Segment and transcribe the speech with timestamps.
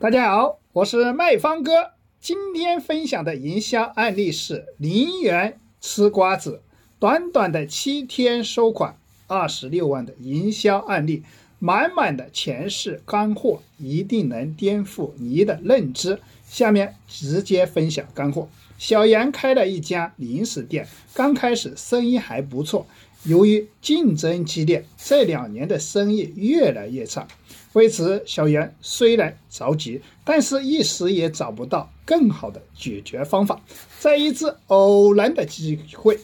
[0.00, 1.72] 大家好，我是卖方哥。
[2.20, 6.62] 今天分享的营销案例是零元吃瓜子，
[7.00, 11.24] 短短的七天收款二十六万的营销案例，
[11.58, 16.20] 满满的全是干货，一定能颠覆你的认知。
[16.46, 18.48] 下面直接分享干货。
[18.78, 22.86] 小杨开了一家零食店，刚开始生意还不错，
[23.24, 27.26] 由于竞争激烈，这两年的生意越来越差。
[27.74, 33.60] 为此，小袁虽然着急，但是一时也找不到更好的解决方法。
[34.00, 36.18] 在一次偶然的机会，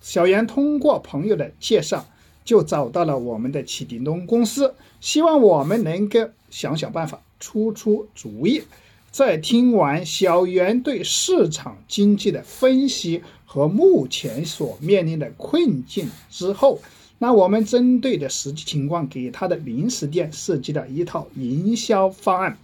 [0.00, 2.06] 小袁通过朋友的介绍，
[2.44, 6.20] 就找到了我们的启迪东公司，希望我们能够
[6.50, 8.62] 想想办法，出出主意。
[9.10, 16.80] 在听完小袁对市场经济的分析和目前所面临的困境之后，
[17.18, 22.58] 那我们针对的实际情况，给他的零食店设计了一套营销方案。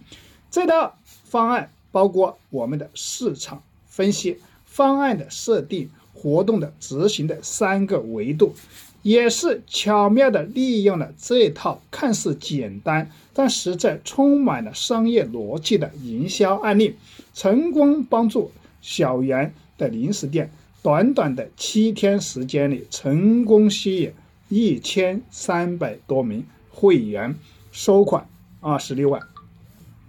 [0.51, 8.53] 这套方案包括我们的市场分析、方案的设定、活动的执行的三个维度，
[9.01, 16.95] 也是巧妙的利用了这套看似简单但实在充满了商业逻辑的营销案例，
[17.33, 20.51] 成功帮助小袁的零食店
[20.83, 24.13] 短短的七天时间里成功吸引。
[24.49, 27.35] 一千三百多名会员
[27.71, 28.27] 收款
[28.59, 29.21] 二十六万，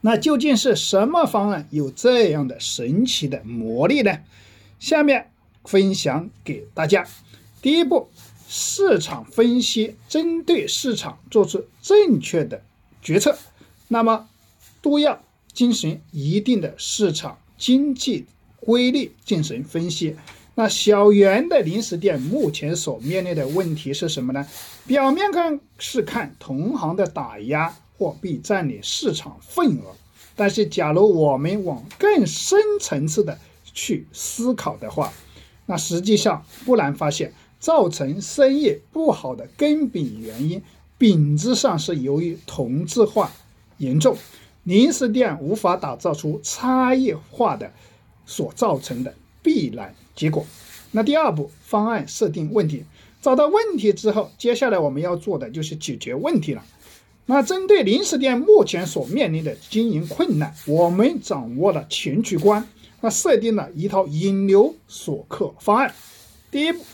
[0.01, 4.19] 那究竟是什么方案有这样的神奇的魔力呢？
[4.79, 5.31] 下面
[5.65, 7.07] 分享给大家。
[7.63, 8.09] 第一步，
[8.47, 12.63] 市场分析，针对市场做出正确的
[13.01, 13.39] 决策，
[13.89, 14.29] 那么
[14.83, 18.27] 都要进行一定的市场经济
[18.61, 20.17] 规律进行分析。
[20.57, 24.47] 那小圆的零食店目前所面临的问题是什么呢？
[24.87, 29.97] 表面看是看同行的打压货币占领市场份额，
[30.37, 33.37] 但是假如我们往更深层次的
[33.73, 35.13] 去思考的话，
[35.67, 40.63] 那实际上不难发现，造成生意不好的根本原因，
[40.97, 43.33] 本质上是由于同质化
[43.79, 44.17] 严重，
[44.63, 47.73] 零食店无法打造出差异化的
[48.25, 49.13] 所造成的
[49.43, 49.93] 必然。
[50.15, 50.47] 结果，
[50.93, 52.85] 那第二步方案设定问题，
[53.21, 56.65] 找到问题之后，接下来我们要做的就是解决问题了。
[57.27, 62.69] 那针对零食店目前所面临的经营困难，我们掌握了全局观，
[63.01, 65.95] 那设定了一套引流锁客方案。
[66.51, 66.85] 第一步，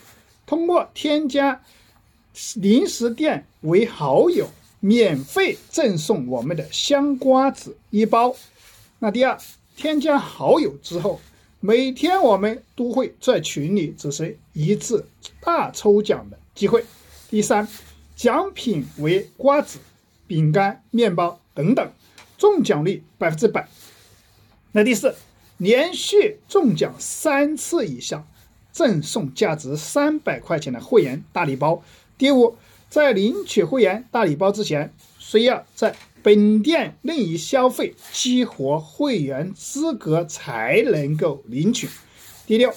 [0.46, 1.60] 通过添加
[2.54, 4.48] 零食店为好友，
[4.78, 8.34] 免费赠送我们的香瓜子一包。
[9.00, 9.38] 那第二，
[9.76, 11.20] 添加好友之后。
[11.62, 15.06] 每天我们都会在群里执行一次
[15.42, 16.82] 大抽奖的机会。
[17.28, 17.68] 第三，
[18.16, 19.78] 奖品为瓜子、
[20.26, 21.92] 饼干、面包等等，
[22.38, 23.68] 中奖率百分之百。
[24.72, 25.14] 那第四，
[25.58, 28.26] 连续中奖三次以上，
[28.72, 31.82] 赠送价值三百块钱的会员大礼包。
[32.16, 32.56] 第五，
[32.90, 41.88] 在领取会员大礼包之前，需要在本店任意消费激活会员资格才能够领取。
[42.46, 42.74] 第六，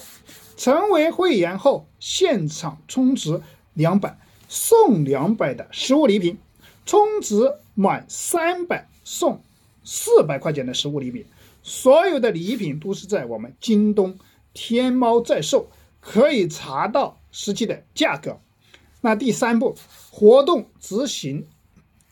[0.56, 3.42] 成为会员后现场充值
[3.74, 4.16] 两百
[4.48, 6.38] 送两百的实物礼品，
[6.86, 9.42] 充值满三百送
[9.82, 11.26] 四百块钱的实物礼品。
[11.64, 14.16] 所有的礼品都是在我们京东、
[14.52, 15.68] 天猫在售，
[16.00, 18.38] 可以查到实际的价格。
[19.04, 19.76] 那第三步，
[20.10, 21.46] 活动执行。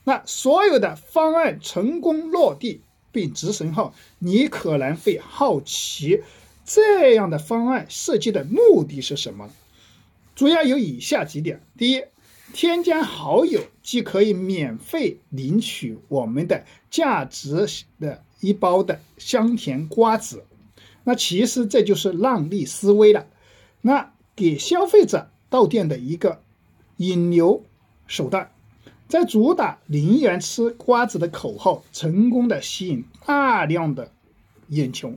[0.04, 6.22] 那所有的方案成功落地并执行后，你可能会好奇，
[6.66, 9.48] 这样的方案设计的目的是什么？
[10.34, 12.04] 主要有以下几点：第一，
[12.52, 17.66] 添加好友即可以免费领取我们的价值
[17.98, 20.44] 的一包的香甜瓜子。
[21.04, 23.26] 那其实这就是让利思维了，
[23.80, 26.42] 那给消费者到店的一个
[27.02, 27.64] 引流
[28.06, 28.52] 手段。
[29.08, 34.10] 在主打零元吃瓜子的口号，成功的吸引大量的
[34.68, 35.14] 眼球，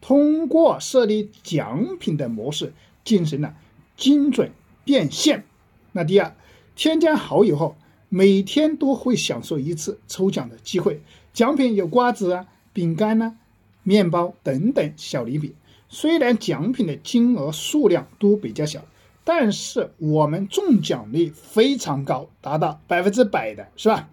[0.00, 2.74] 通过设立奖品的模式
[3.04, 3.54] 进行了
[3.96, 4.50] 精准
[4.84, 5.44] 变现。
[5.92, 6.34] 那第二，
[6.76, 7.76] 添加好友后，
[8.08, 11.00] 每天都会享受一次抽奖的机会，
[11.32, 13.38] 奖品有瓜子啊、饼干呢、
[13.82, 15.54] 面包等等小礼品。
[15.88, 18.84] 虽然奖品的金额数量都比较小。
[19.28, 24.08] 但是我们中奖率非常高，达到百分之百的是吧？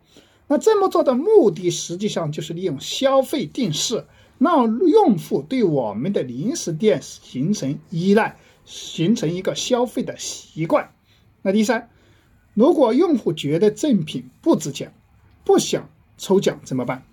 [0.46, 4.06] 那这么做的目的，实际上就是利用消费定势，
[4.40, 8.36] 让用户对我们的零食店形成依赖，
[8.66, 10.92] 形成一个消费的习惯。
[11.42, 11.90] 那第三，
[12.54, 14.94] 如果用户觉得赠品不值钱，
[15.46, 17.06] 不想抽奖怎么办？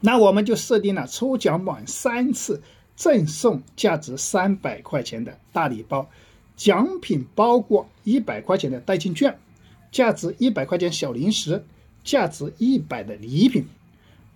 [0.00, 2.60] 那我们就设定了抽奖满三次
[2.96, 6.10] 赠送价值三百块钱的大礼包，
[6.60, 9.38] 奖品包括一百块钱的代金券，
[9.90, 11.64] 价值一百块钱小零食，
[12.04, 13.64] 价值一百的礼品。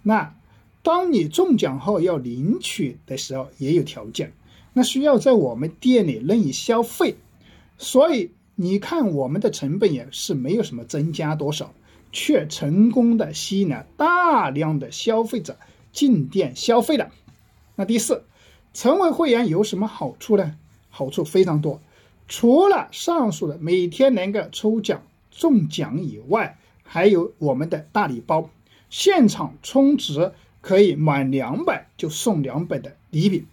[0.03, 0.35] 那
[0.82, 4.32] 当你中奖后要领取的时候，也有条件，
[4.73, 7.17] 那需要在我们店里任意消费。
[7.76, 11.75] 所以你看，我们的成本也是没有什么增加多少。
[12.17, 15.59] 却成功的吸引了大量的消费者
[15.93, 17.11] 进店消费了。
[17.75, 18.23] 那第四，
[18.73, 20.55] 成为会员有什么好处呢？
[20.91, 21.82] 好处非常多，
[22.29, 28.49] 除了上述的每天能够抽奖中奖以外，还有我们的大礼包，
[28.91, 33.47] 现场充值可以满两百就送两百的礼品，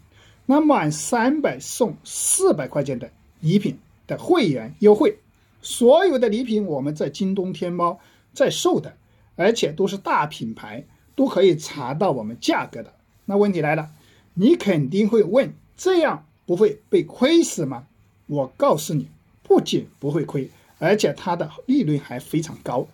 [0.45, 3.77] 那满三百送四百块钱的礼品
[4.07, 5.17] 的会员优惠。
[5.61, 7.99] 所有的礼品我们在京东、天猫。
[8.33, 8.95] 在售的，
[9.35, 10.85] 而且都是大品牌，
[11.17, 12.93] 都可以查到我们价格的。
[13.25, 13.89] 那问题来了，
[14.35, 17.87] 你肯定会问：这样不会被亏死吗？
[18.31, 19.09] 我告诉你，
[19.43, 20.49] 不仅不会亏，
[20.79, 22.87] 而且它的利润还非常高。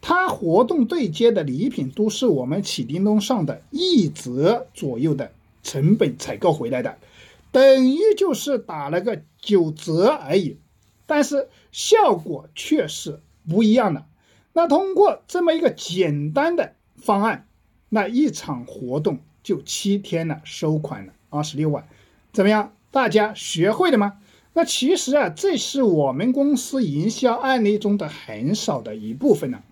[0.00, 5.30] 它活动对接的礼品都是我们启叮咚上的一折左右的
[5.62, 6.98] 成本采购回来的，
[7.52, 10.56] 等于就是打了个九折而已，
[11.06, 14.04] 但是效果却是不一样的。
[14.52, 17.46] 那通过这么一个简单的方案，
[17.88, 21.86] 那一场活动就七天了，收款了二十六万，
[22.32, 22.72] 怎么样？
[22.90, 24.18] 大家学会了吗？
[24.52, 29.62] 那其实啊，这是我们公司营销案例中的很少的一部分了。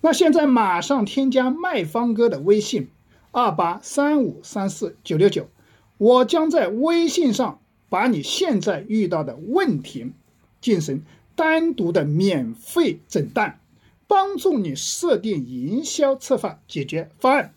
[0.00, 2.88] 那现在马上添加卖方哥的微信
[3.30, 5.48] 二八三五三四九六九，
[5.98, 10.12] 我将在微信上把你现在遇到的问题
[10.60, 11.02] 进行
[11.34, 13.60] 单独的免费诊断。
[14.10, 17.52] 帮助你设定营销策划解决方案，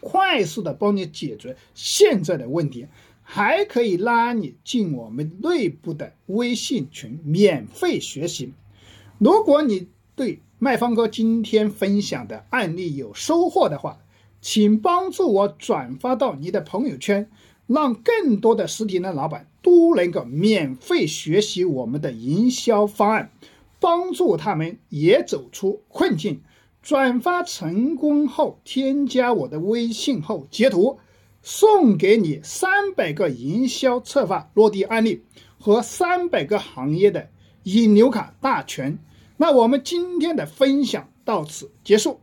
[0.00, 2.88] 快速的帮你解决现在的问题，
[3.32, 8.52] 还可以拉你进我们内部的微信群免费学习。
[9.18, 9.86] 如果你
[10.16, 13.98] 对卖方哥今天分享的案例有收获的话，
[14.40, 17.30] 请帮助我转发到你的朋友圈，
[17.68, 23.30] 让更多的实体店老板都能够免费学习我们的营销方案。
[23.78, 26.40] 帮助他们也走出困境。
[26.82, 30.98] 转发成功后，添加我的微信后截图，
[31.42, 35.24] 送给你三百个营销策划落地案例
[35.58, 37.30] 和三百个行业的
[37.64, 38.98] 引流卡大全。
[39.36, 42.20] 那我们今天的分享到此结束。